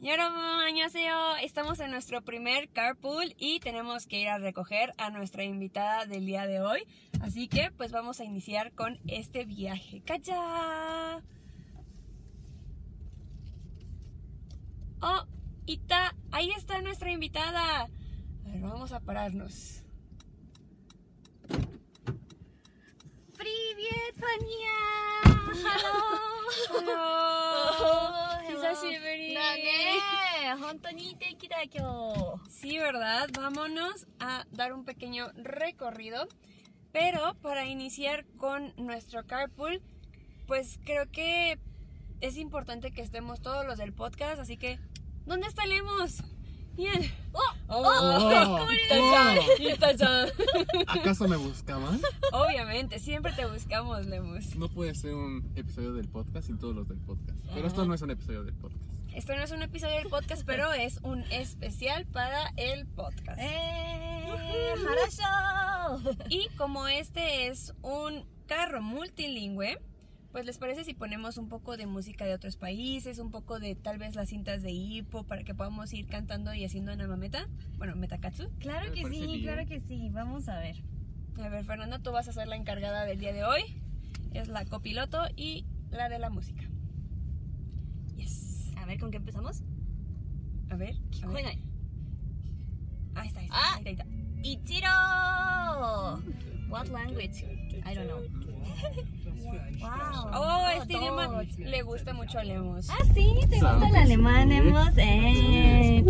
[0.00, 5.10] Y ahora, añaseo, estamos en nuestro primer carpool y tenemos que ir a recoger a
[5.10, 6.86] nuestra invitada del día de hoy.
[7.20, 10.00] Así que, pues vamos a iniciar con este viaje.
[10.02, 11.16] ¡Cacha!
[15.00, 15.24] ¡Oh!
[15.66, 16.14] ¡Ita!
[16.30, 17.80] ¡Ahí está nuestra invitada!
[17.82, 17.88] A
[18.44, 19.82] ver, vamos a pararnos.
[23.36, 24.78] ¡Привет, Fania!
[26.70, 26.88] ¡Hello!
[27.80, 28.07] ¡Hello!
[28.67, 28.73] ¡Hola!
[28.73, 29.33] ¡Hisashiburi!
[29.33, 33.29] だね本当にいい天気だ今 Sí, ¿verdad?
[33.33, 36.27] Vámonos a dar un pequeño recorrido.
[36.91, 39.81] Pero para iniciar con nuestro carpool,
[40.47, 41.57] pues creo que
[42.21, 44.39] es importante que estemos todos los del podcast.
[44.39, 44.79] Así que,
[45.25, 46.23] ¿dónde está Lemos?
[46.78, 47.10] Bien.
[47.32, 47.40] ¡Oh!
[47.66, 47.74] ¡Oh!
[47.74, 48.28] oh, oh.
[48.30, 48.68] oh, oh.
[50.00, 50.84] oh.
[50.86, 52.00] ¿Acaso me buscaban?
[52.32, 54.54] Obviamente, siempre te buscamos, Lemus.
[54.54, 57.36] No puede ser un episodio del podcast sin todos los del podcast.
[57.52, 58.80] Pero esto no es un episodio del podcast.
[59.12, 63.40] Esto no es un episodio del podcast, pero es un especial para el podcast.
[63.40, 64.24] ¡Eh!
[66.28, 69.80] Y como este es un carro multilingüe,
[70.38, 73.74] pues les parece si ponemos un poco de música de otros países, un poco de
[73.74, 77.48] tal vez las cintas de hipo para que podamos ir cantando y haciendo una mameta.
[77.76, 78.48] Bueno, metakatsu.
[78.60, 80.10] Claro que sí, claro que sí.
[80.10, 80.76] Vamos a ver.
[81.42, 83.82] A ver, Fernanda, tú vas a ser la encargada del día de hoy.
[84.32, 86.62] Es la copiloto y la de la música.
[88.14, 88.72] Yes.
[88.76, 89.64] A ver, ¿con qué empezamos?
[90.70, 90.94] A ver.
[91.24, 93.56] Ah, ahí está, ahí está.
[93.58, 94.06] Ah, ahí está,
[94.44, 96.22] ¡Ichiro!
[96.68, 97.44] What language?
[97.86, 98.20] I don't know.
[99.80, 100.30] wow.
[100.34, 102.90] Oh, este idioma le gusta mucho a Lemos.
[102.90, 104.90] Ah, sí, ¿te gusta el alemán, hemos?
[104.96, 106.04] Eh.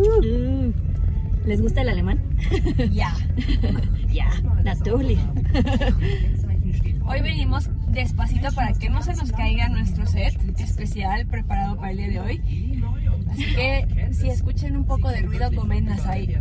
[1.44, 2.18] ¿Les gusta el alemán?
[2.92, 3.14] Ya.
[4.08, 4.30] Ya,
[4.64, 5.18] natürlich.
[7.06, 11.98] Hoy venimos despacito para que no se nos caiga nuestro set especial preparado para el
[11.98, 12.82] día de hoy.
[13.30, 16.34] Así que si escuchan un poco de ruido, comen ahí.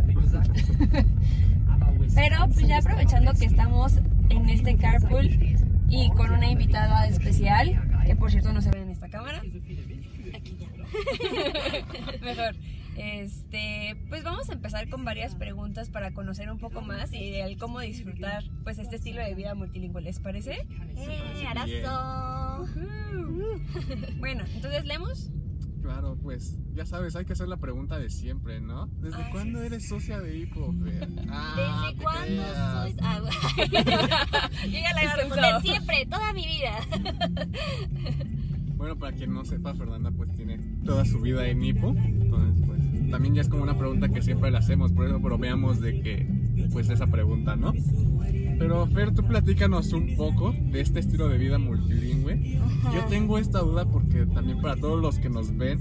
[2.14, 5.56] Pero pues ya aprovechando que estamos en este carpool
[5.88, 9.38] y con una invitada especial, que por cierto no se ve en esta cámara.
[10.34, 10.68] Aquí ya.
[12.24, 12.54] Mejor.
[12.96, 17.56] Este, pues vamos a empezar con varias preguntas para conocer un poco más y el
[17.56, 20.66] cómo disfrutar pues este estilo de vida multilingüe, ¿les parece?
[20.96, 22.66] Eh, arazo.
[24.18, 25.30] Bueno, entonces leemos.
[25.88, 28.88] Claro, pues ya sabes, hay que hacer la pregunta de siempre, ¿no?
[29.00, 30.74] ¿Desde Ay, cuándo sí, eres socia de Hipo?
[31.30, 32.42] Ah, ¿Desde cuándo
[32.74, 32.96] sois?
[33.00, 33.20] Ah,
[34.66, 36.72] Yo ya la iba a responder siempre, toda mi vida.
[38.76, 41.94] Bueno, para quien no sepa, Fernanda pues tiene toda su vida en Hipo.
[41.96, 45.80] Entonces, pues también ya es como una pregunta que siempre le hacemos, por eso bromeamos
[45.80, 46.28] de que,
[46.72, 47.72] pues esa pregunta, ¿no?
[48.58, 52.58] Pero Fer, tú platícanos un poco de este estilo de vida multilingüe.
[52.92, 55.78] Yo tengo esta duda porque también para todos los que nos ven,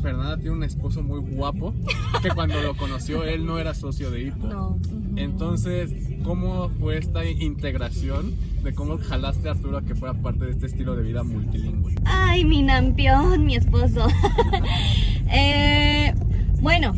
[0.00, 1.74] Fernanda tiene un esposo muy guapo
[2.22, 4.46] que cuando lo conoció él no era socio de Hipo.
[4.46, 4.78] No.
[5.16, 5.90] Entonces,
[6.22, 10.66] ¿cómo fue esta integración de cómo jalaste a Arturo a que fuera parte de este
[10.66, 11.94] estilo de vida multilingüe?
[12.04, 14.06] Ay, mi nampión, mi esposo.
[15.36, 16.14] Eh,
[16.60, 16.92] bueno,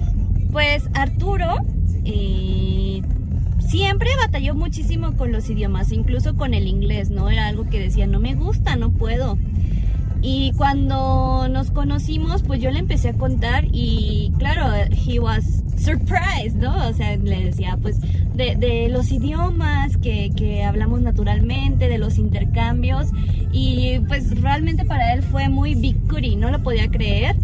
[0.53, 1.56] pues Arturo
[2.05, 2.75] eh,
[3.66, 7.28] siempre batalló muchísimo con los idiomas, incluso con el inglés, ¿no?
[7.31, 9.38] Era algo que decía, no me gusta, no puedo.
[10.22, 14.66] Y cuando nos conocimos, pues yo le empecé a contar y claro,
[15.06, 16.88] he was surprised, ¿no?
[16.88, 18.00] O sea, le decía pues
[18.34, 23.09] de, los idiomas que, que hablamos naturalmente, de los intercambios
[23.53, 27.37] y pues realmente para él fue muy bikuri, no lo podía creer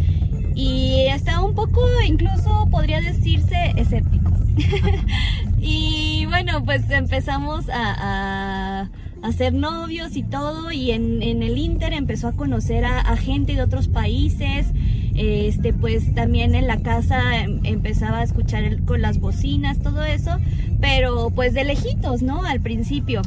[0.54, 4.32] y estaba un poco incluso podría decirse escéptico.
[5.62, 8.90] y bueno, pues empezamos a,
[9.22, 13.86] hacer novios y todo y en, el Inter empezó a conocer a, gente de otros
[13.88, 14.66] países.
[15.14, 20.38] Este pues también en la casa em- empezaba a escuchar con las bocinas todo eso
[20.82, 23.22] pero pues de lejitos no al principio.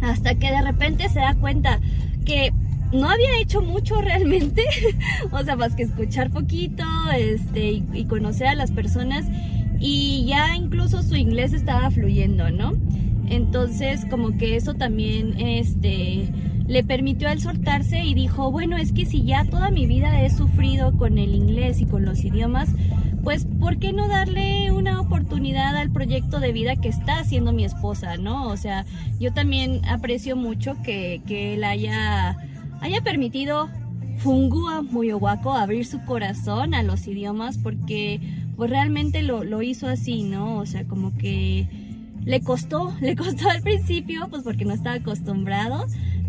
[0.00, 1.78] Hasta que de repente se da cuenta
[2.24, 2.52] que
[2.92, 4.64] no había hecho mucho realmente,
[5.30, 6.84] o sea, más que escuchar poquito,
[7.16, 9.26] este, y conocer a las personas,
[9.80, 12.72] y ya incluso su inglés estaba fluyendo, ¿no?
[13.28, 16.28] Entonces, como que eso también, este,
[16.66, 20.22] le permitió a él soltarse y dijo, bueno, es que si ya toda mi vida
[20.22, 22.68] he sufrido con el inglés y con los idiomas,
[23.24, 27.64] pues, ¿por qué no darle una oportunidad al proyecto de vida que está haciendo mi
[27.64, 28.48] esposa, no?
[28.48, 28.84] O sea,
[29.18, 32.36] yo también aprecio mucho que, que él haya,
[32.80, 33.68] haya permitido
[34.18, 38.20] Fungua Muyowaco abrir su corazón a los idiomas porque
[38.60, 40.58] pues realmente lo, lo hizo así, ¿no?
[40.58, 41.66] O sea, como que
[42.26, 45.86] le costó, le costó al principio, pues porque no estaba acostumbrado,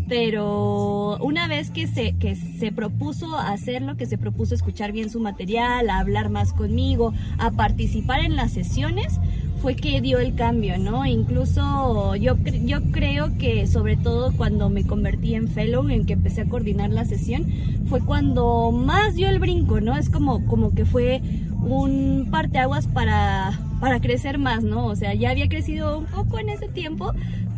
[0.08, 5.20] pero una vez que se, que se propuso hacerlo, que se propuso escuchar bien su
[5.20, 9.20] material, a hablar más conmigo, a participar en las sesiones,
[9.60, 11.04] fue que dio el cambio, ¿no?
[11.04, 16.40] Incluso yo, yo creo que sobre todo cuando me convertí en fellow, en que empecé
[16.40, 17.46] a coordinar la sesión,
[17.90, 19.96] fue cuando más dio el brinco, ¿no?
[19.98, 21.20] Es como, como que fue
[21.62, 24.86] un parteaguas para, para crecer más, ¿no?
[24.86, 27.12] O sea, ya había crecido un poco en ese tiempo,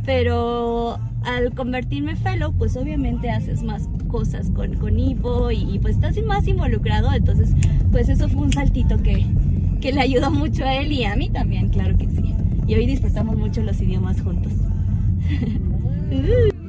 [0.05, 6.17] pero al convertirme fellow, pues obviamente haces más cosas con, con Ivo y, pues estás
[6.25, 7.51] más involucrado, entonces
[7.91, 9.27] pues eso fue un saltito que,
[9.81, 12.35] que le ayudó mucho a él y a mí también, claro que sí.
[12.67, 14.53] Y hoy disfrutamos mucho los idiomas juntos.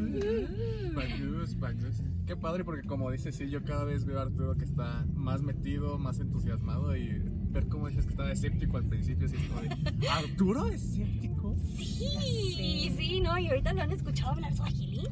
[2.36, 5.42] Qué padre porque como dices, sí, yo cada vez veo a Arturo que está más
[5.42, 9.62] metido, más entusiasmado y ver cómo dices que estaba escéptico al principio, así es como
[9.62, 9.70] de,
[10.10, 11.56] ¿Arturo es escéptico?
[11.78, 15.08] Sí, sí, no, y ahorita lo han escuchado hablar swahili.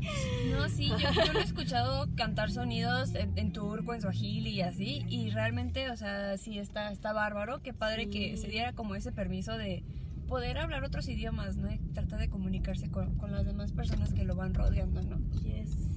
[0.52, 4.62] No, sí, yo, yo lo he escuchado cantar sonidos en, en turco, en swahili y
[4.62, 7.62] así, y realmente, o sea, sí está, está bárbaro.
[7.62, 9.86] Qué padre que se diera como ese permiso de
[10.28, 11.72] poder hablar otros idiomas, ¿no?
[11.72, 15.20] Y tratar de comunicarse con, con las demás personas que lo van rodeando, ¿no?
[15.42, 15.93] Yes.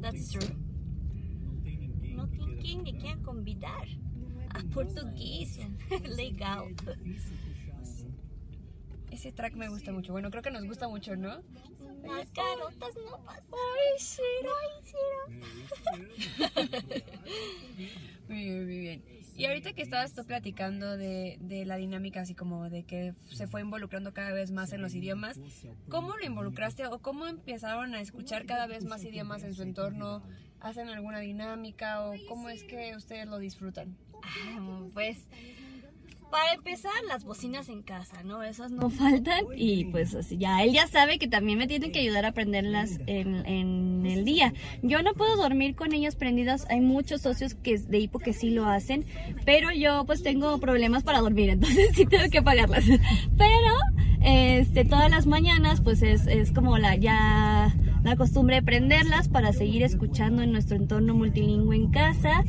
[0.00, 0.56] That's true.
[2.14, 3.86] No tem quem quer convidar
[4.50, 5.58] a português.
[6.16, 6.70] Legal.
[9.10, 10.12] Ese track me gusta mucho.
[10.12, 11.42] Bueno, creo que nos gusta mucho, ¿no?
[12.02, 13.58] Las garotas no pasan.
[13.78, 13.98] Ay,
[18.28, 19.02] Muy bien, muy bien.
[19.36, 23.46] Y ahorita que estabas tú platicando de, de la dinámica, así como de que se
[23.46, 25.40] fue involucrando cada vez más en los idiomas,
[25.88, 30.22] ¿cómo lo involucraste o cómo empezaron a escuchar cada vez más idiomas en su entorno?
[30.60, 33.96] ¿Hacen alguna dinámica o cómo es que ustedes lo disfrutan?
[34.22, 35.26] Ah, Pues
[36.32, 38.42] para empezar, las bocinas en casa, ¿no?
[38.42, 41.98] Esas no faltan y pues así ya él ya sabe que también me tienen que
[41.98, 44.54] ayudar a aprenderlas en, en el día.
[44.82, 48.48] Yo no puedo dormir con ellas prendidas, hay muchos socios que de hipo que sí
[48.48, 49.04] lo hacen,
[49.44, 52.84] pero yo pues tengo problemas para dormir, entonces sí tengo que apagarlas.
[53.36, 53.76] Pero
[54.24, 59.52] este todas las mañanas pues es, es como la ya la costumbre de prenderlas para
[59.52, 62.44] seguir escuchando en nuestro entorno multilingüe en casa.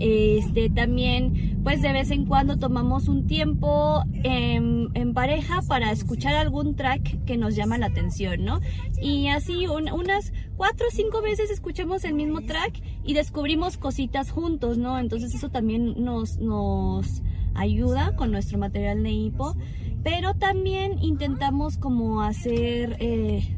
[0.00, 6.76] Este también pues de vez en cuando tomamos un tiempo en, pareja para escuchar algún
[6.76, 8.60] track que nos llama la atención, ¿no?
[9.02, 14.30] Y así un- unas cuatro o cinco veces escuchamos el mismo track y descubrimos cositas
[14.30, 14.98] juntos, ¿no?
[15.00, 17.22] Entonces eso también nos, nos
[17.54, 19.56] ayuda con nuestro material de hipo,
[20.04, 22.96] pero también intentamos como hacer...
[23.00, 23.57] eh,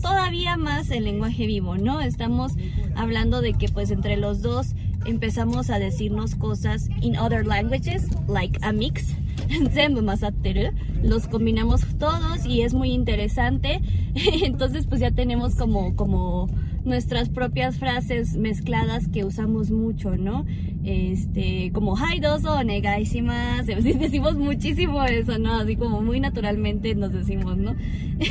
[0.00, 2.00] todavía más el lenguaje vivo, ¿no?
[2.00, 2.52] Estamos
[2.94, 4.74] hablando de que pues entre los dos
[5.04, 9.14] empezamos a decirnos cosas in other languages, like a mix.
[11.02, 13.80] Los combinamos todos y es muy interesante.
[14.42, 16.48] Entonces pues ya tenemos como, como
[16.84, 20.44] nuestras propias frases mezcladas que usamos mucho, ¿no?
[20.84, 23.82] Este, como onegai shimasu.
[23.82, 25.54] Sí, Decimos muchísimo eso, ¿no?
[25.54, 27.74] Así como muy naturalmente nos decimos, ¿no?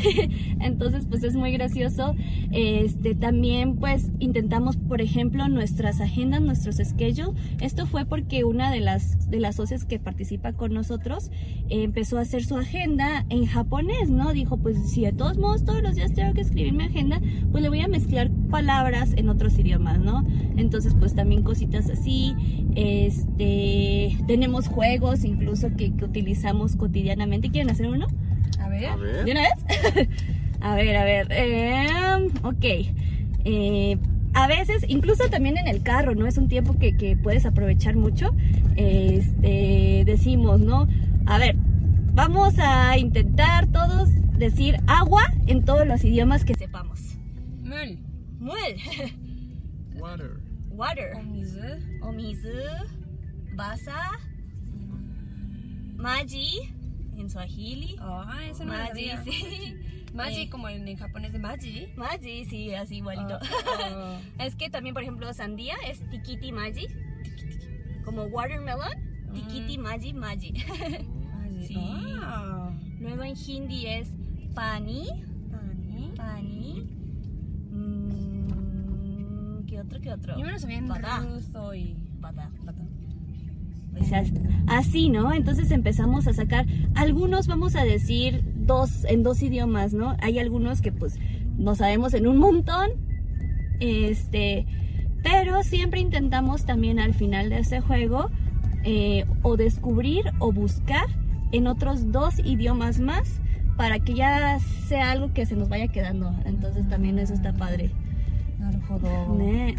[0.59, 2.15] Entonces, pues es muy gracioso.
[2.51, 7.35] Este, también pues intentamos, por ejemplo, nuestras agendas, nuestros schedules.
[7.59, 11.31] Esto fue porque una de las de las socias que participa con nosotros
[11.69, 14.33] eh, empezó a hacer su agenda en japonés, ¿no?
[14.33, 17.21] Dijo, pues si de todos modos todos los días tengo que escribir mi agenda,
[17.51, 20.25] pues le voy a mezclar palabras en otros idiomas, ¿no?
[20.55, 22.33] Entonces, pues también cositas así.
[22.75, 27.49] Este, tenemos juegos incluso que, que utilizamos cotidianamente.
[27.49, 28.07] ¿Quieren hacer uno?
[28.59, 28.85] A ver.
[28.85, 29.25] A ver.
[29.25, 30.07] ¿De una vez?
[30.61, 31.27] a ver, a ver.
[31.31, 32.65] em, ok.
[33.45, 33.97] Eh,
[34.33, 36.27] a veces, incluso también en el carro, ¿no?
[36.27, 38.35] Es un tiempo que, que puedes aprovechar mucho.
[38.75, 40.87] Este, decimos, ¿no?
[41.25, 41.55] A ver,
[42.13, 46.99] vamos a intentar todos decir agua en todos los idiomas que sepamos.
[47.63, 47.99] Mul.
[48.39, 48.75] Muel,
[49.99, 50.39] Water.
[50.77, 51.59] Water, Omizu.
[52.01, 52.57] omizu,
[53.55, 54.11] basa,
[55.97, 56.73] maji,
[57.17, 57.97] en Swahili.
[57.99, 59.75] Ah, eso no Maji, sí.
[60.13, 60.49] Maji, Eh.
[60.49, 61.87] como en, japonés de Maji.
[61.95, 63.39] Maji, sí, así igualito.
[63.39, 66.87] Oh, Es que también, por ejemplo, sandía es tikiti maji.
[68.05, 68.93] Como watermelon,
[69.33, 70.53] tikiti maji maji.
[71.67, 71.75] Sí.
[72.21, 72.71] Ah.
[72.99, 74.09] Luego en hindi es
[74.53, 75.07] pani,
[75.51, 76.11] Pani.
[76.15, 76.96] pani.
[79.77, 80.37] Mm, ¿Qué otro, qué otro?
[80.37, 81.95] Yo me lo sabía en ruso y...
[83.99, 84.23] O sea,
[84.67, 85.33] así, ¿no?
[85.33, 90.15] Entonces empezamos a sacar, algunos vamos a decir dos, en dos idiomas, ¿no?
[90.21, 91.17] Hay algunos que pues
[91.57, 92.91] no sabemos en un montón,
[93.79, 94.67] este,
[95.23, 98.29] pero siempre intentamos también al final de ese juego
[98.83, 101.07] eh, o descubrir o buscar
[101.51, 103.41] en otros dos idiomas más
[103.77, 106.35] para que ya sea algo que se nos vaya quedando.
[106.45, 107.91] Entonces también eso está padre.
[108.71, 109.37] Naruhodo.
[109.37, 109.75] Ne.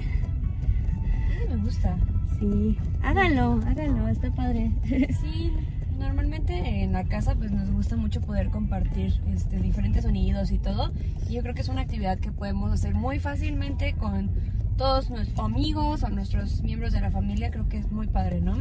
[1.48, 1.96] Me gusta.
[2.38, 4.70] Sí, háganlo, háganlo, está padre.
[5.20, 5.52] Sí,
[5.98, 10.92] normalmente en la casa pues nos gusta mucho poder compartir este, diferentes sonidos y todo.
[11.28, 14.30] Y yo creo que es una actividad que podemos hacer muy fácilmente con
[14.76, 17.50] todos nuestros amigos o nuestros miembros de la familia.
[17.50, 18.56] Creo que es muy padre, ¿no?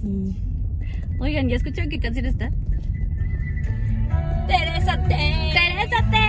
[0.00, 0.36] Sí.
[1.20, 2.50] Oigan, ¿ya escucharon qué canción está?
[4.46, 5.52] Teresa Teng.
[5.52, 6.21] ¡Teresa!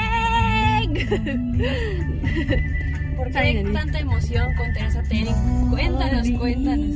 [3.17, 3.73] ¿Por qué Ay, Dani.
[3.73, 5.69] tanta emoción con Teresa Teng?
[5.69, 6.95] Cuéntanos, cuéntanos.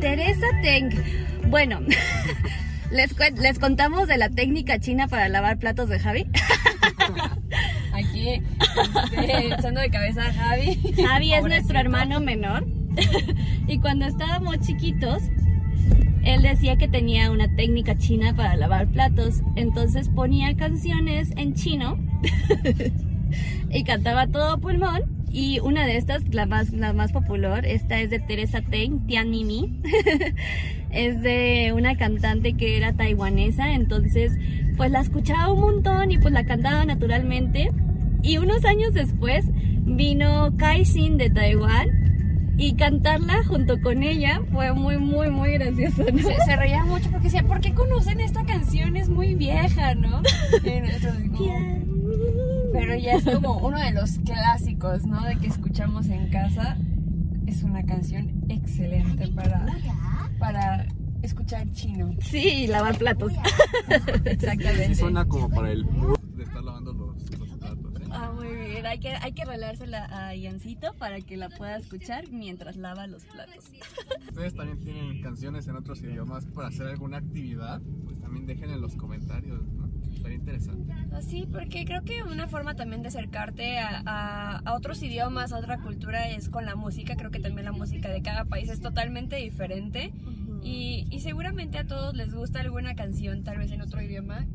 [0.00, 0.90] Teresa Teng.
[1.48, 1.80] Bueno,
[2.90, 6.26] les, les contamos de la técnica china para lavar platos de Javi.
[7.92, 8.42] Aquí,
[9.12, 10.78] este, echando de cabeza a Javi.
[11.04, 12.66] Javi es nuestro hermano menor.
[13.66, 15.22] y cuando estábamos chiquitos,
[16.34, 19.42] él decía que tenía una técnica china para lavar platos.
[19.56, 21.98] Entonces ponía canciones en chino
[23.70, 25.20] y cantaba todo pulmón.
[25.32, 29.30] Y una de estas, la más, la más popular, esta es de Teresa Teng, Tian
[29.30, 29.80] Mimi.
[30.90, 33.74] es de una cantante que era taiwanesa.
[33.74, 34.32] Entonces,
[34.76, 37.70] pues la escuchaba un montón y pues la cantaba naturalmente.
[38.22, 39.46] Y unos años después
[39.84, 41.99] vino Kai Xin de Taiwán
[42.60, 46.18] y cantarla junto con ella fue muy, muy, muy gracioso, ¿no?
[46.18, 48.96] Se, se reía mucho porque decía, ¿por qué conocen esta canción?
[48.96, 50.20] Es muy vieja, ¿no?
[50.62, 55.22] Y nosotros como- Pero ya es como uno de los clásicos, ¿no?
[55.24, 56.76] De que escuchamos en casa.
[57.46, 59.66] Es una canción excelente para,
[60.38, 60.86] para
[61.22, 62.14] escuchar chino.
[62.20, 63.32] Sí, lavar platos.
[64.24, 64.88] Exactamente.
[64.88, 68.04] Sí suena como para el mood de estar lavando los, los platos, ¿eh?
[68.12, 68.86] Ah, muy bien.
[69.00, 73.24] Hay que, hay que relársela a Iancito para que la pueda escuchar mientras lava los
[73.24, 73.70] platos.
[74.28, 78.82] Ustedes también tienen canciones en otros idiomas para hacer alguna actividad, pues también dejen en
[78.82, 79.88] los comentarios, ¿no?
[80.14, 80.92] Estaría interesante.
[81.22, 85.58] Sí, porque creo que una forma también de acercarte a, a- a otros idiomas, a
[85.58, 87.16] otra cultura, es con la música.
[87.16, 90.12] Creo que también la música de cada país es totalmente diferente.
[90.62, 94.46] Y, y seguramente a todos les gusta alguna canción, tal vez en otro idioma.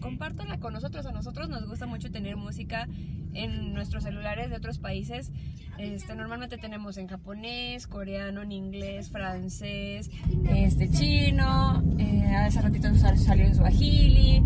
[0.00, 1.04] Compártanla con nosotros.
[1.06, 2.88] A nosotros nos gusta mucho tener música
[3.34, 5.32] en nuestros celulares de otros países.
[5.78, 10.10] Este, normalmente tenemos en japonés, coreano, en inglés, francés,
[10.48, 11.82] este, chino.
[11.98, 14.42] eh, hace ratito sal- salió en suajili,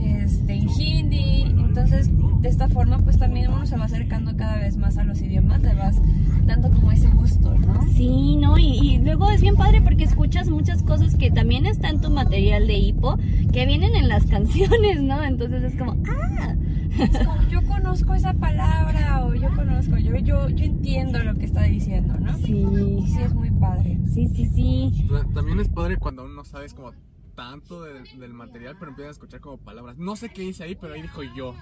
[0.00, 1.42] este, en hindi.
[1.42, 5.20] Entonces, de esta forma, pues también uno se va acercando cada vez más a los
[5.20, 5.62] idiomas.
[5.62, 6.00] Le vas
[6.44, 7.82] dando como ese gusto, ¿no?
[7.92, 8.58] Sí, ¿no?
[8.58, 12.10] Y, y luego es bien padre porque escuchas muchas cosas que también está en tu
[12.10, 13.16] material de hipo,
[13.52, 15.22] que vienen en las canciones, ¿no?
[15.22, 16.54] Entonces es como, ah,
[16.98, 21.44] Es como, yo conozco esa palabra o yo conozco, yo, yo, yo entiendo lo que
[21.44, 22.36] está diciendo, ¿no?
[22.38, 22.64] sí,
[23.06, 23.98] Sí, es muy padre.
[24.12, 25.06] sí, sí, sí.
[25.10, 26.92] Ta- También es padre cuando aún no sabes como
[27.38, 29.96] tanto de- del material, pero empiezas a escuchar como palabras.
[29.96, 31.54] No sé qué dice ahí, pero ahí dijo yo.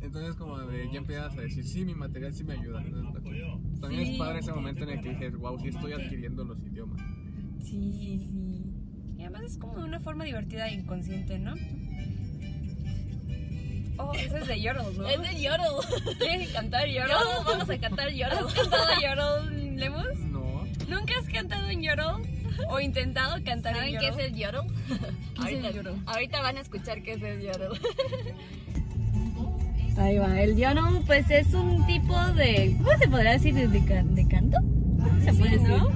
[0.00, 2.80] Entonces como de, ya empiezas a decir, sí, mi material sí me ayuda.
[2.82, 3.22] Entonces,
[3.82, 4.12] también Sí.
[4.12, 7.02] es padre ese momento en el que dices, wow, sí estoy adquiriendo los idiomas.
[7.62, 8.64] Sí, sí, sí.
[9.18, 11.52] Y además es como de una forma divertida e inconsciente, ¿no?
[13.98, 15.06] Oh, ese es de Yodel, ¿no?
[15.06, 16.16] Es de Yodel.
[16.18, 17.10] ¿Quieres cantar Yodel?
[17.10, 18.38] Yodel, vamos a cantar Yodel.
[18.38, 20.18] ¿Has cantado Yodel, Lemus?
[20.30, 20.64] No.
[20.88, 22.33] ¿Nunca has cantado en Yodel?
[22.70, 24.62] ¿O intentado cantar ¿Saben en qué es el Yodel?
[24.88, 25.94] ¿Qué es el ahorita, Yodel?
[26.06, 27.72] ahorita van a escuchar qué es el Yodel.
[29.96, 33.54] Ahí va, el Yodel pues es un tipo de, ¿cómo se podrá decir?
[33.54, 34.58] ¿De, de can- de canto?
[35.22, 35.68] Se Sí, puede decir.
[35.68, 35.88] ¿no?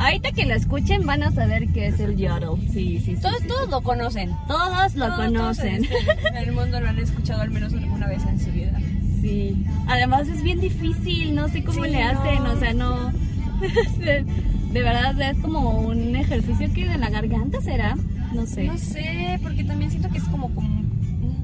[0.00, 2.60] Ahorita que lo escuchen van a saber qué es el Yodel.
[2.70, 3.22] Sí, sí, sí.
[3.22, 3.48] Todos, sí.
[3.48, 4.30] todos lo conocen.
[4.46, 5.84] Todos lo Todos- conocen.
[5.86, 5.86] en
[6.26, 8.78] En el mundo lo han escuchado al menos alguna vez en su vida.
[9.22, 9.64] Sí.
[9.88, 12.52] Además es bien difícil, no sé cómo Sí, le hacen, no.
[12.52, 13.12] o sea, no.
[14.72, 17.96] De verdad es como un ejercicio que de la garganta será,
[18.32, 18.64] no sé.
[18.64, 20.82] No sé, porque también siento que es como, como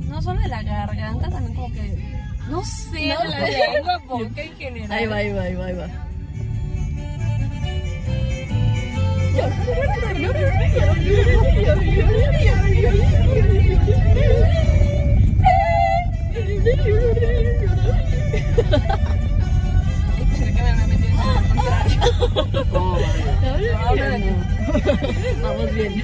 [0.09, 2.15] no solo de la garganta, también como que
[2.51, 4.93] no sé, No, de la lengua, boca en general.
[4.93, 5.89] Ahí va, ahí va, ahí va, ahí va.
[22.73, 22.99] Oh,
[23.97, 24.37] vaya.
[25.43, 26.03] Vamos bien.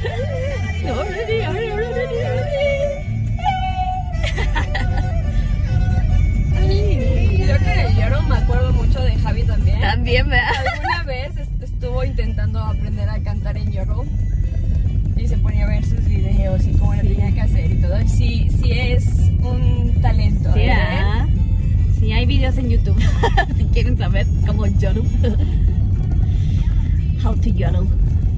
[7.46, 9.80] Yo que lloro me acuerdo mucho de Javi también.
[9.80, 10.48] También, ¿verdad?
[10.74, 14.08] Alguna vez est- estuvo intentando aprender a cantar en Yodel
[15.16, 17.96] y se ponía a ver sus videos y cómo lo tenía que hacer y todo.
[18.06, 19.06] Sí, sí es
[19.42, 20.52] un talento.
[20.52, 21.26] Sí, ¿eh?
[21.98, 22.98] Sí, hay videos en YouTube
[23.56, 25.02] si quieren saber cómo yodel.
[27.24, 27.86] How to yodel.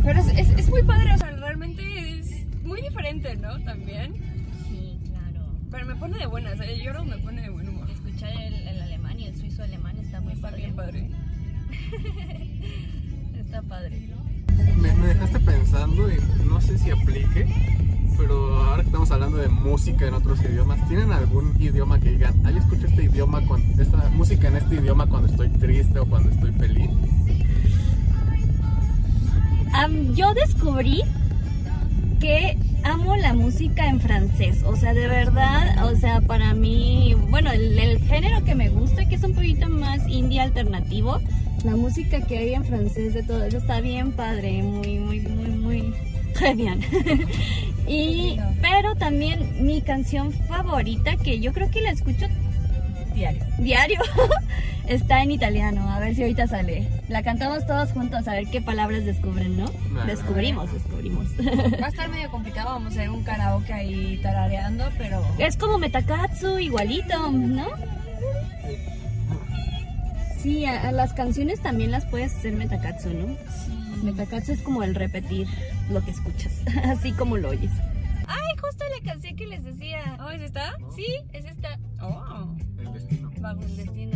[0.02, 1.82] Pero es, es, es muy padre, o sea, realmente
[2.18, 3.58] es muy diferente ¿no?
[3.64, 4.12] También.
[4.68, 5.46] Sí, claro.
[5.70, 7.88] Pero me pone de buenas, el lloro me pone de buen humor.
[7.90, 10.62] Escuchar el, el alemán y el suizo alemán está muy Está padre.
[10.62, 11.10] bien padre.
[13.38, 14.08] Está padre.
[14.80, 17.46] Me, me dejaste pensando y no sé si aplique,
[18.18, 22.34] pero ahora que estamos hablando de música en otros idiomas, ¿tienen algún idioma que digan,
[22.44, 26.30] ay, escucho este idioma, con, esta música en este idioma cuando estoy triste o cuando
[26.30, 26.90] estoy feliz?
[30.14, 31.02] Yo descubrí
[32.20, 37.50] que amo la música en francés, o sea, de verdad, o sea, para mí, bueno,
[37.50, 41.18] el, el género que me gusta, que es un poquito más indie alternativo,
[41.64, 45.48] la música que hay en francés de todo eso está bien padre, muy, muy, muy,
[45.50, 45.94] muy,
[46.56, 46.80] bien.
[47.88, 52.26] y, pero también mi canción favorita, que yo creo que la escucho
[53.14, 53.44] Diario.
[53.58, 54.00] diario
[54.86, 55.90] está en italiano.
[55.90, 56.88] A ver si ahorita sale.
[57.08, 59.70] La cantamos todos juntos a ver qué palabras descubren, ¿no?
[60.06, 61.28] Descubrimos, descubrimos.
[61.80, 65.24] Va a estar medio complicado, vamos a hacer un karaoke ahí tarareando, pero...
[65.38, 67.66] es como Metakatsu, igualito, ¿no?
[70.38, 73.36] Sí, a, a las canciones también las puedes hacer Metakatsu, ¿no?
[74.02, 75.46] Metakatsu es como el repetir
[75.90, 76.52] lo que escuchas,
[76.84, 77.70] así como lo oyes.
[78.26, 80.18] Ay, justo la canción que les decía.
[80.20, 80.76] ¿Oh, ¿es esta?
[80.78, 80.92] ¿No?
[80.92, 81.78] Sí, es esta.
[82.00, 82.54] Oh.
[82.78, 83.30] El destino.
[83.40, 84.11] Bajo el destino.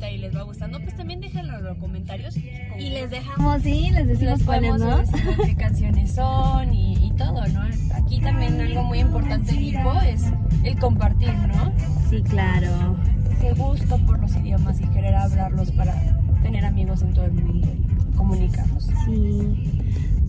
[0.00, 2.36] Y les va gustando, pues también déjenlo en los comentarios.
[2.36, 4.82] Y les dejamos, sí, les decimos les cuáles,
[5.44, 7.62] qué canciones son y, y todo, ¿no?
[7.94, 10.24] Aquí también algo muy importante en Hipo es
[10.62, 11.72] el compartir, ¿no?
[12.10, 12.96] Sí, claro.
[13.32, 15.94] Ese gusto por los idiomas y querer hablarlos para
[16.42, 18.90] tener amigos en todo el mundo y comunicarnos.
[19.04, 19.73] Sí,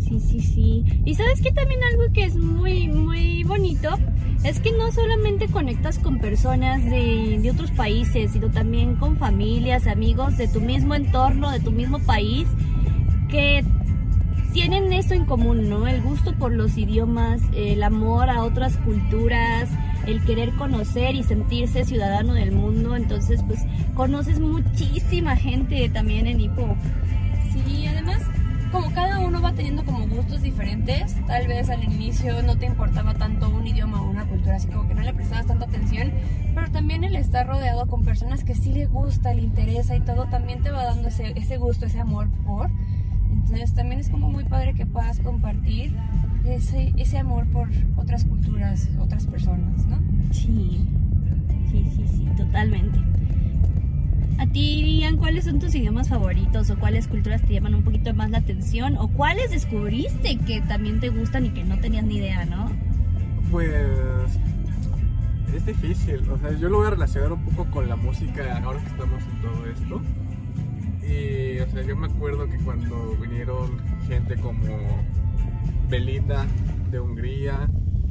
[0.08, 0.84] sí, sí, sí.
[1.06, 3.90] Y sabes que también algo que es muy, muy bonito
[4.44, 9.88] es que no solamente conectas con personas de, de otros países, sino también con familias,
[9.88, 12.48] amigos de tu mismo entorno, de tu mismo país,
[13.30, 13.64] que
[14.54, 15.88] tienen eso en común, ¿no?
[15.88, 19.70] El gusto por los idiomas, el amor a otras culturas,
[20.08, 22.96] el querer conocer y sentirse ciudadano del mundo.
[22.96, 23.60] Entonces, pues
[23.96, 26.78] conoces muchísima gente también en Ipo.
[27.52, 27.86] Sí,
[28.76, 33.14] como cada uno va teniendo como gustos diferentes, tal vez al inicio no te importaba
[33.14, 36.12] tanto un idioma o una cultura, así como que no le prestabas tanta atención,
[36.54, 40.26] pero también el estar rodeado con personas que sí le gusta, le interesa y todo,
[40.26, 42.70] también te va dando ese, ese gusto, ese amor por.
[43.32, 45.96] Entonces también es como muy padre que puedas compartir
[46.46, 50.00] ese, ese amor por otras culturas, otras personas, ¿no?
[50.34, 50.86] Sí,
[51.72, 53.00] sí, sí, sí, totalmente.
[54.38, 58.14] A ti, Ian, ¿cuáles son tus idiomas favoritos o cuáles culturas te llaman un poquito
[58.14, 62.18] más la atención o cuáles descubriste que también te gustan y que no tenías ni
[62.18, 62.70] idea, ¿no?
[63.50, 63.72] Pues
[65.56, 68.80] es difícil, o sea, yo lo voy a relacionar un poco con la música ahora
[68.82, 70.02] que estamos en todo esto.
[71.08, 74.60] Y, o sea, yo me acuerdo que cuando vinieron gente como
[75.90, 76.46] Belinda
[76.92, 77.70] de Hungría,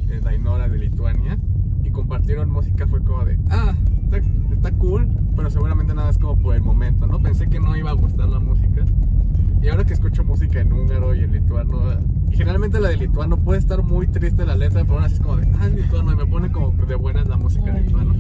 [0.08, 1.36] eh, Dainora de Lituania,
[1.82, 4.18] y compartieron música, fue como de, ah, está,
[4.54, 7.20] está cool, pero seguramente nada es como por el momento, ¿no?
[7.20, 8.84] Pensé que no iba a gustar la música.
[9.62, 11.80] Y ahora que escucho música en húngaro y en lituano,
[12.30, 15.20] y generalmente la de lituano puede estar muy triste la letra, pero aún así es
[15.20, 18.14] como de, ah, es lituano, y me pone como de buenas la música en lituano.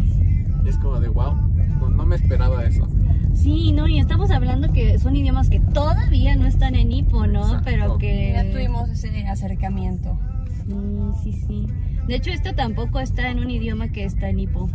[0.64, 1.34] Y es como de, wow,
[1.80, 2.86] no, no me esperaba eso.
[3.34, 7.42] Sí, no, y estamos hablando que son idiomas que todavía no están en Ipo, ¿no?
[7.42, 7.64] Exacto.
[7.64, 8.32] Pero que...
[8.32, 10.18] Ya tuvimos ese acercamiento.
[10.66, 11.66] Sí, sí, sí.
[12.06, 14.70] De hecho, esta tampoco está en un idioma que está en Ipo.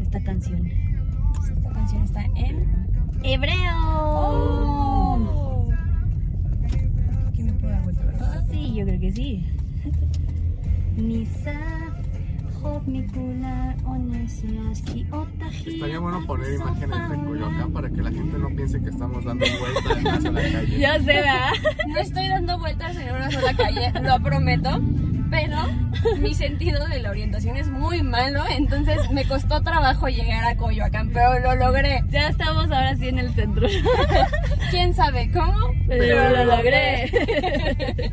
[0.00, 0.68] Esta canción.
[1.50, 2.86] Esta canción está en...
[3.22, 3.76] ¡Hebreo!
[3.84, 5.68] ¡Oh!
[7.28, 8.44] Aquí me puedo dar vuelta, ¿verdad?
[8.50, 9.46] Sí, yo creo que sí.
[10.96, 11.78] Nisa
[15.66, 19.44] Estaría bueno poner imágenes de Coyoacán para que la gente no piense que estamos dando
[19.60, 20.78] vueltas en una sola calle.
[20.78, 21.50] Ya sé, ¿verdad?
[21.88, 24.80] No estoy dando vueltas en una sola calle, lo prometo.
[25.30, 25.56] Pero
[26.20, 31.10] mi sentido de la orientación es muy malo, entonces me costó trabajo llegar a Coyoacán,
[31.12, 32.02] pero lo logré.
[32.08, 33.66] Ya estamos ahora sí en el centro.
[34.70, 35.72] ¿Quién sabe cómo?
[35.86, 38.12] Pero lo logré.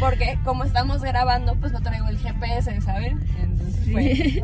[0.00, 3.20] Porque como estamos grabando, pues no traigo el GPS, ¿saben?
[3.40, 4.42] Entonces, pues, Sí.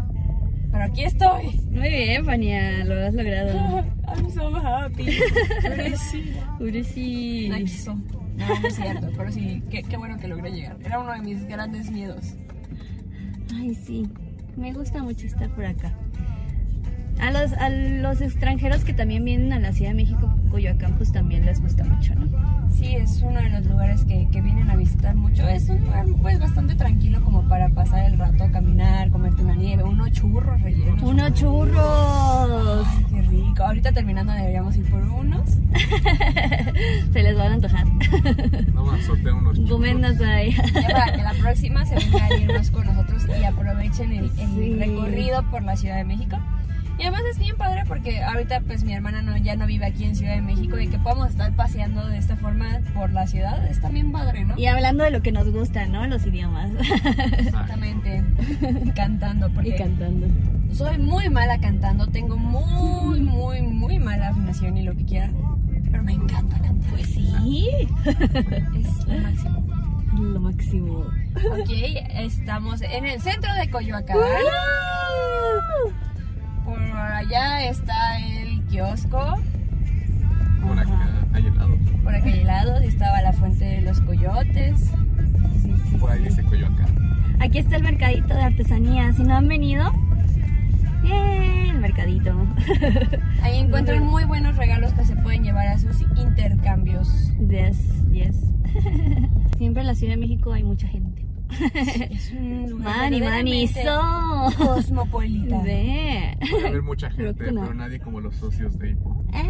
[0.70, 1.60] pero aquí estoy.
[1.70, 3.84] Muy bien, Fania, lo has logrado.
[4.06, 5.18] I'm so happy.
[7.48, 7.94] No quiso.
[7.94, 10.76] No, no es cierto, pero sí, qué, qué bueno que logré llegar.
[10.84, 12.34] Era uno de mis grandes miedos.
[13.54, 14.08] Ay, sí.
[14.56, 15.96] Me gusta mucho estar por acá.
[17.20, 21.12] A los, a los extranjeros que también vienen a la Ciudad de México, Coyoacán, pues
[21.12, 22.26] también les gusta mucho, ¿no?
[22.70, 25.46] Sí, es uno de los lugares que, que vienen a visitar mucho.
[25.46, 29.82] Es un lugar pues bastante tranquilo como para pasar el rato, caminar, comerte una nieve,
[29.84, 31.02] unos churros rellenos.
[31.02, 32.86] ¡Unos churros!
[32.88, 33.62] Ay, qué rico.
[33.64, 35.50] Ahorita terminando deberíamos ir por unos.
[37.12, 37.84] Se les van a antojar.
[38.72, 40.20] Vamos a sortear unos churros.
[40.20, 40.52] Ahí.
[40.74, 44.30] Ya para que la próxima se vengan a irnos con nosotros y aprovechen el, el
[44.54, 44.74] Sí.
[44.78, 46.36] recorrido por la Ciudad de México.
[47.00, 50.04] Y además es bien padre porque ahorita pues mi hermana no, ya no vive aquí
[50.04, 53.66] en Ciudad de México y que podamos estar paseando de esta forma por la ciudad
[53.70, 54.54] es también padre, ¿no?
[54.58, 56.06] Y hablando de lo que nos gusta, ¿no?
[56.06, 56.70] Los idiomas.
[57.38, 58.22] Exactamente.
[58.94, 60.26] Cantando, porque Y cantando.
[60.74, 65.34] soy muy mala cantando, tengo muy, muy, muy mala afinación y lo que quieran.
[65.90, 66.90] Pero me encanta cantar.
[66.90, 67.32] Pues sí.
[68.04, 69.66] Es lo máximo.
[70.18, 70.98] Lo máximo.
[71.60, 71.70] Ok,
[72.14, 74.18] estamos en el centro de Coyoacán.
[77.30, 79.38] Allá está el kiosco.
[80.66, 81.76] Por acá hay helado.
[82.02, 84.90] Por aquel lado estaba la fuente de los coyotes.
[85.62, 86.24] Sí, sí, Por ahí sí.
[86.24, 87.36] dice Coyoacán.
[87.40, 89.12] Aquí está el mercadito de artesanía.
[89.12, 89.92] Si no han venido,
[91.02, 92.34] bien, el mercadito.
[93.42, 97.32] Ahí encuentran muy buenos regalos que se pueden llevar a sus intercambios.
[97.48, 97.78] Yes,
[98.10, 98.36] yes.
[99.56, 101.24] Siempre en la Ciudad de México hay mucha gente.
[102.10, 104.50] Es un lugar Mani, mani, so.
[104.56, 105.62] cosmopolita.
[105.64, 106.36] Ve.
[106.50, 107.62] Puede haber mucha gente, no.
[107.62, 109.24] pero nadie como los socios de Hipo.
[109.32, 109.42] Ah.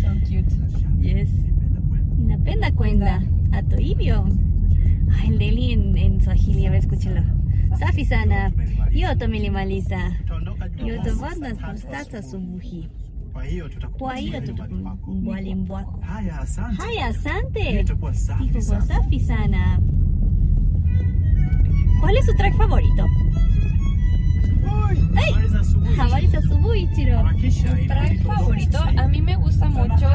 [0.00, 0.54] So cute.
[1.00, 1.30] Yes.
[2.18, 4.26] Inapenda kwenda a Toibio.
[5.16, 7.22] Ay, el Deli en, en Swahili, a ver, escúchenlo.
[7.78, 8.52] Safi sana.
[9.28, 10.12] Milimaliza.
[10.84, 12.88] Yoto vanda kustata subuhi.
[12.88, 13.03] Kwa hiyo tutakuwa
[13.34, 13.44] Kwa
[14.16, 16.00] hiyo tutumbwali mbwako.
[16.00, 16.82] Haya, asante.
[16.82, 17.80] Haya, asante.
[17.80, 18.80] itakuwa safi sana.
[18.86, 19.80] safi sana.
[22.00, 23.08] ¿Cuál es su track favorito?
[25.96, 26.88] Habari za asubuhi.
[26.94, 27.22] Chiro.
[27.24, 30.08] Mi track favorito, a mí me gusta mucho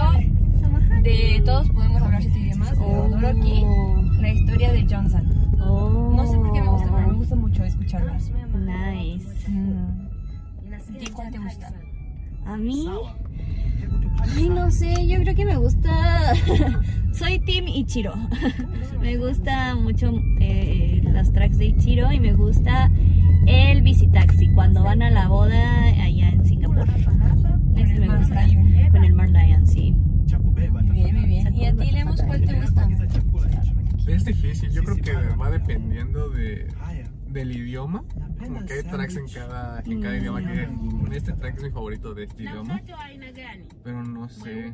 [1.01, 3.65] de Todos Podemos Hablar Siete Idiomas, de Odoroki,
[4.21, 5.23] la historia de Johnson.
[5.61, 6.13] Oh.
[6.15, 8.13] No sé por qué me gusta, pero me gusta mucho escucharla.
[8.13, 9.49] Nice.
[9.49, 10.07] Mm.
[11.01, 11.71] ¿Y cuál te gusta?
[12.49, 12.89] A mí.
[14.35, 16.33] Ay, no sé, yo creo que me gusta.
[17.13, 18.15] Soy Team Ichiro.
[19.01, 22.89] me gusta mucho eh, las tracks de Ichiro y me gusta
[23.45, 26.89] el Visitaxi cuando van a la boda allá en Singapur.
[27.75, 28.47] Ese el me gusta.
[28.89, 29.91] Con el Mar Lion, sí.
[29.91, 31.55] Muy bien, muy bien.
[31.55, 32.89] ¿Y a ti, Lemos, cuál te gusta?
[34.07, 36.67] Es difícil, yo creo que va dependiendo de.
[37.31, 38.03] Del idioma.
[38.39, 41.69] Como que hay tracks en cada, en cada idioma que "Bueno, este track es mi
[41.71, 42.81] favorito de este idioma.
[43.83, 44.73] Pero no sé.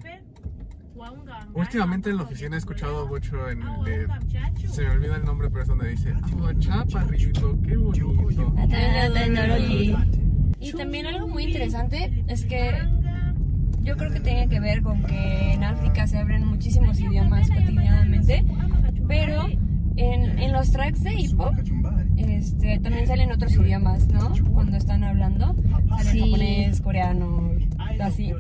[1.53, 4.07] Últimamente en la oficina he escuchado mucho en el de.
[4.69, 8.53] Se me olvida el nombre, pero es donde dice: "Oh, chaparrito, qué bonito.
[8.57, 8.65] Ah,
[9.93, 10.05] Ah.
[10.59, 12.71] Y también algo muy interesante es que
[13.81, 18.45] yo creo que tiene que ver con que en África se abren muchísimos idiomas cotidianamente,
[19.07, 19.47] pero
[19.97, 21.53] en, en los tracks de hip hop
[22.17, 24.34] este, también salen otros idiomas, ¿no?
[24.54, 25.56] Cuando están hablando,
[25.97, 26.19] sale Sí.
[26.19, 27.51] japonés, coreano,
[28.01, 28.34] así.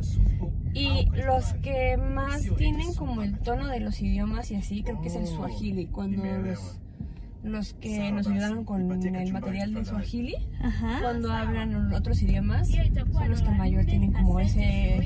[0.73, 5.07] Y los que más tienen como el tono de los idiomas y así, creo que
[5.07, 6.79] es el Swahili, cuando los,
[7.43, 10.99] los que nos ayudaron con el material de Swahili Ajá.
[11.01, 14.97] cuando hablan otros idiomas son los que mayor tienen como ese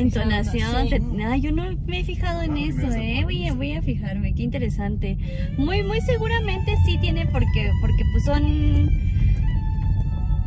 [0.00, 0.88] Entonación.
[0.88, 0.96] Sí.
[1.24, 3.20] Ah, yo no me he fijado en eso, ¿eh?
[3.24, 5.16] Voy a, voy a fijarme, qué interesante.
[5.58, 8.90] Muy, muy seguramente sí tiene porque, porque pues son,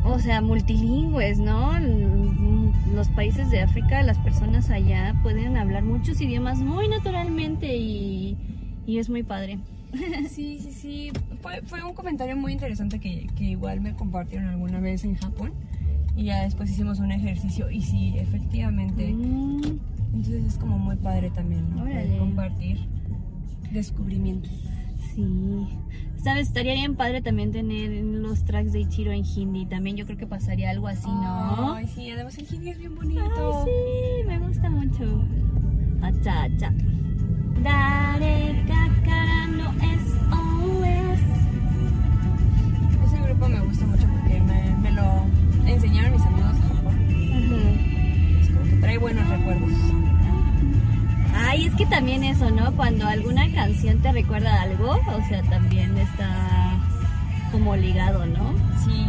[0.06, 1.74] o sea, multilingües, ¿no?
[1.74, 8.38] Mm, Los países de África, las personas allá pueden hablar muchos idiomas muy naturalmente y,
[8.86, 9.60] y es muy padre.
[10.30, 11.12] sí sí sí
[11.42, 15.54] fue, fue un comentario muy interesante que, que igual me compartieron alguna vez en Japón
[16.16, 19.62] y ya después hicimos un ejercicio y sí efectivamente Mm,
[20.14, 21.78] entonces es como muy padre también ¿no?
[21.84, 22.78] Poder compartir
[23.72, 24.52] descubrimientos
[25.16, 25.68] sí.
[26.24, 29.66] Sabes, estaría bien padre también tener los tracks de Ichiro en hindi.
[29.66, 31.74] También yo creo que pasaría algo así, ¿no?
[31.74, 33.66] Ay, sí, además el hindi es bien Ay, bonito.
[33.66, 35.22] sí, me gusta mucho.
[36.02, 36.74] Acha, acha.
[37.62, 39.74] Dare kakara no
[46.10, 46.98] mis amigos de Japón.
[48.42, 49.72] Es como que trae buenos recuerdos.
[51.36, 52.72] Ay, es que también eso, ¿no?
[52.76, 56.80] Cuando alguna canción te recuerda algo, o sea, también está
[57.52, 58.54] como ligado, ¿no?
[58.84, 59.06] Sí.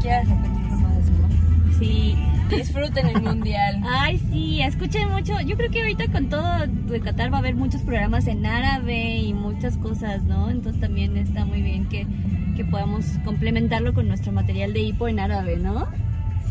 [0.00, 1.78] Quieres repetirlo más, ¿no?
[1.78, 2.16] Sí.
[2.56, 3.82] Disfruten el mundial.
[3.88, 5.40] Ay, sí, escuchen mucho.
[5.40, 9.16] Yo creo que ahorita con todo de Qatar va a haber muchos programas en árabe
[9.16, 10.50] y muchas cosas, ¿no?
[10.50, 12.06] Entonces también está muy bien que,
[12.56, 15.86] que podamos complementarlo con nuestro material de hipo en árabe, ¿no?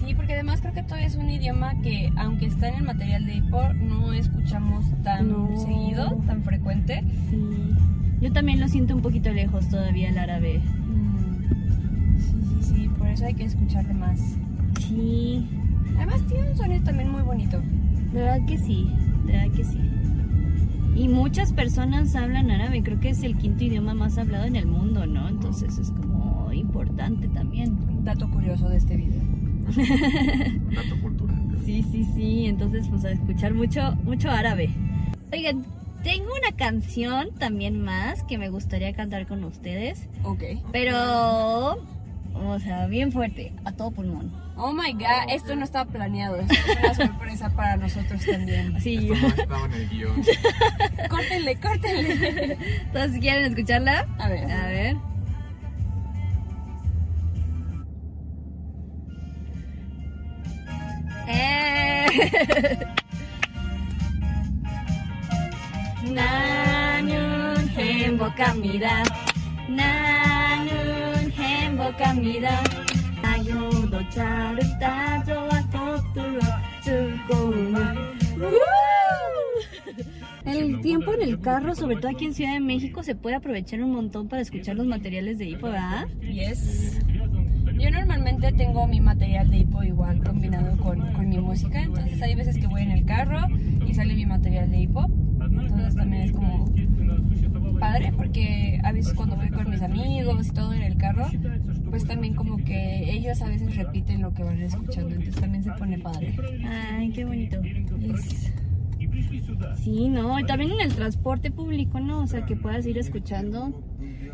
[0.03, 3.25] Sí, porque además creo que todavía es un idioma que, aunque está en el material
[3.25, 5.55] de IPO, no escuchamos tan No.
[5.57, 7.03] seguido, tan frecuente.
[7.29, 7.37] Sí.
[8.19, 10.59] Yo también lo siento un poquito lejos todavía el árabe.
[10.59, 12.17] Mm.
[12.19, 14.19] Sí, sí, sí, por eso hay que escucharlo más.
[14.79, 15.47] Sí,
[15.97, 17.59] Además tiene un sonido también muy bonito.
[18.11, 18.91] de verdad que sí,
[19.25, 19.79] de verdad que sí.
[20.95, 24.67] Y muchas personas hablan árabe, creo que es el quinto idioma más hablado en el
[24.67, 25.27] mundo, ¿no?
[25.29, 27.71] Entonces es como importante también.
[27.89, 29.21] Un dato curioso de este video.
[29.21, 31.37] Un dato cultural.
[31.65, 34.69] Sí, sí, sí, entonces pues a escuchar mucho, mucho árabe.
[35.31, 35.63] Oigan,
[36.03, 40.43] tengo una canción también más que me gustaría cantar con ustedes, Ok.
[40.71, 41.77] pero,
[42.33, 44.31] o sea, bien fuerte, a todo pulmón.
[44.57, 46.37] Oh my god, esto no estaba planeado.
[46.37, 48.79] Esto es una sorpresa para nosotros también.
[48.81, 50.23] Sí, Esto no estaba en el guion.
[51.09, 52.57] Córtenle, córtenle.
[52.93, 54.07] ¿todos quieren escucharla?
[54.19, 54.51] A ver.
[54.51, 54.97] A ver.
[61.27, 62.77] ¡Eh!
[66.03, 66.71] 나는
[71.80, 72.50] 행복합니다.
[72.50, 72.96] 나는 행복합니다.
[73.22, 74.60] 아유도 차를
[75.26, 76.40] 좋아 겉들어
[76.82, 78.16] 즐거움을.
[80.44, 83.82] El tiempo en el carro, sobre todo aquí en Ciudad de México, se puede aprovechar
[83.82, 86.06] un montón para escuchar los materiales de IPO, ¿verdad?
[86.20, 87.00] Yes.
[87.78, 92.34] Yo normalmente tengo mi material de hipo igual combinado con, con mi música, entonces hay
[92.34, 93.40] veces que voy en el carro
[93.86, 95.06] y sale mi material de hipo,
[95.40, 96.64] entonces también es como
[98.01, 101.27] padre porque a veces cuando voy con mis amigos y todo en el carro,
[101.89, 105.71] pues también como que ellos a veces repiten lo que van escuchando, entonces también se
[105.71, 106.35] pone padre.
[106.65, 107.61] Ay, qué bonito.
[107.61, 108.53] Yes.
[109.83, 112.21] Sí, no, y también en el transporte público, ¿no?
[112.21, 113.73] O sea, que puedas ir escuchando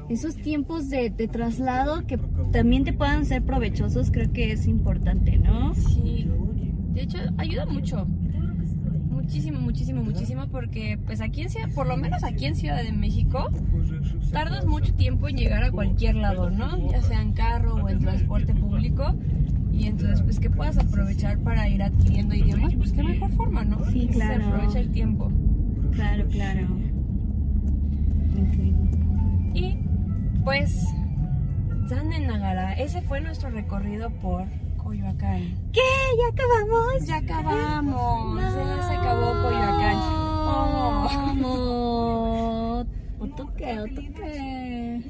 [0.09, 2.17] esos tiempos de, de traslado que
[2.51, 5.73] también te puedan ser provechosos, creo que es importante, ¿no?
[5.73, 6.29] Sí,
[6.93, 8.07] de hecho ayuda mucho.
[9.27, 12.93] Muchísimo, muchísimo, muchísimo porque pues aquí en Ciudad, por lo menos aquí en Ciudad de
[12.93, 13.49] México,
[14.31, 16.89] tardas mucho tiempo en llegar a cualquier lado, ¿no?
[16.89, 19.13] Ya sea en carro o en transporte público.
[19.73, 23.83] Y entonces pues que puedas aprovechar para ir adquiriendo idiomas, pues qué mejor forma, ¿no?
[23.91, 24.45] Sí, claro.
[24.45, 25.29] Se aprovecha el tiempo.
[25.91, 26.67] Claro, claro.
[29.53, 29.77] Y
[30.45, 30.87] pues,
[31.89, 34.45] Zanen Nagara, ese fue nuestro recorrido por
[34.77, 35.26] Coyoacán.
[36.27, 37.05] ¿Ya acabamos?
[37.05, 39.97] Ya acabamos, ya se acabó Coyoacán.
[40.49, 41.33] Oh.
[41.37, 42.85] No.
[43.19, 45.01] Otoque, otoque.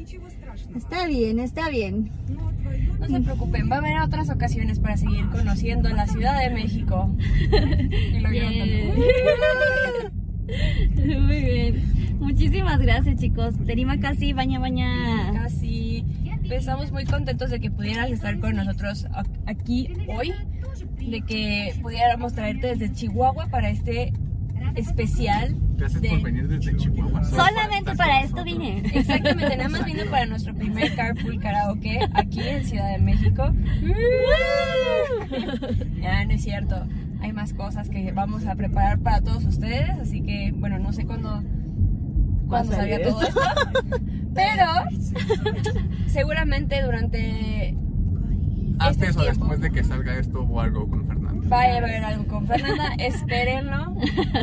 [0.76, 2.12] Está bien, está bien.
[3.00, 7.10] No se preocupen, va a haber otras ocasiones para seguir conociendo la Ciudad de México.
[7.20, 8.94] Y lo también.
[11.26, 12.18] Muy bien.
[12.20, 13.56] Muchísimas gracias, chicos.
[13.66, 15.32] Terima casi, baña, baña.
[15.34, 16.06] Casi.
[16.48, 19.06] Pues estamos muy contentos de que pudieras estar con nosotros
[19.46, 20.34] aquí hoy,
[21.10, 24.14] de que pudiéramos traerte desde Chihuahua para este
[24.76, 25.56] especial.
[25.78, 27.24] Gracias de- por venir desde Chihuahua.
[27.24, 28.82] Solamente para esto vine.
[28.94, 33.52] Exactamente, nada más vino para nuestro primer Carpool Karaoke aquí en Ciudad de México.
[36.02, 36.86] Ya, no es cierto.
[37.22, 41.06] Hay más cosas que vamos a preparar para todos ustedes, así que, bueno, no sé
[41.06, 41.42] cuándo,
[42.52, 43.40] a salga todo esto.
[44.34, 44.66] Pero
[46.08, 47.76] seguramente durante
[48.88, 51.48] Antes este o tiempo después de que salga esto o algo con Fernanda.
[51.50, 52.94] va a haber algo con Fernanda.
[52.98, 53.96] Espérenlo,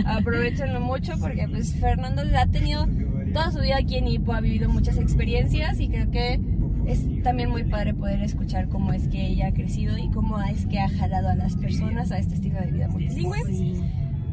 [0.07, 2.87] aprovechenlo mucho porque pues Fernanda ha tenido
[3.33, 6.41] toda su vida aquí en Ipo, ha vivido muchas experiencias y creo que
[6.87, 10.67] es también muy padre poder escuchar cómo es que ella ha crecido y cómo es
[10.67, 13.39] que ha jalado a las personas a este estilo de vida multilingüe.
[13.47, 13.83] Sí.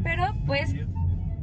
[0.04, 0.76] Pero pues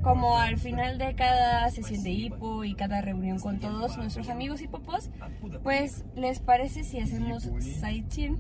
[0.03, 4.63] como al final de cada sesión de hipo y cada reunión con todos nuestros amigos
[4.63, 5.11] hipopos,
[5.63, 8.39] pues ¿les parece si hacemos sidechain?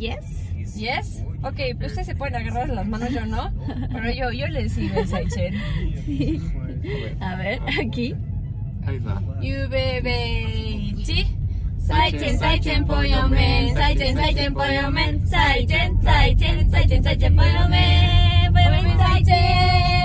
[0.00, 0.50] Yes.
[0.76, 1.22] Yes.
[1.42, 3.52] Ok, pues ustedes se pueden agarrar las manos, yo no.
[3.92, 5.54] Pero yo, yo le sigo el Saichen.
[6.06, 6.40] Sí.
[7.20, 8.14] A ver, aquí.
[8.86, 9.20] Ahí va.
[9.42, 11.26] Yubebeichi.
[11.78, 13.74] Saichen, Saichen, pollo men.
[13.74, 15.26] Saichen, Saichen, pollo men.
[15.26, 18.52] Saichen, Saichen, Saichen, Saichen, pollo men.
[18.52, 19.99] Pollo men, Saichen.